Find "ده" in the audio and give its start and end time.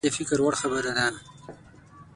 0.97-1.07